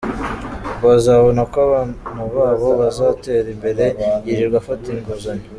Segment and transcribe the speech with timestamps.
[0.77, 3.83] ngo bazabone ko abana babo bazatera imbere;
[4.25, 5.47] Yirirwa afata inguzanyo